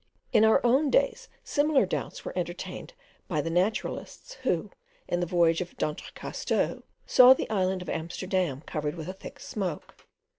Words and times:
In 0.33 0.43
our 0.43 0.65
own 0.65 0.89
days 0.89 1.29
similar 1.43 1.85
doubts 1.85 2.25
were 2.25 2.35
entertained 2.35 2.93
by 3.27 3.39
the 3.39 3.51
naturalists, 3.51 4.33
who, 4.41 4.71
in 5.07 5.19
the 5.19 5.27
voyage 5.27 5.61
of 5.61 5.77
d'Entrecasteaux, 5.77 6.81
saw 7.05 7.35
the 7.35 7.47
island 7.51 7.83
of 7.83 7.89
Amsterdam 7.89 8.61
covered 8.61 8.95
with 8.95 9.07
a 9.07 9.13
thick 9.13 9.39
smoke. 9.39 9.93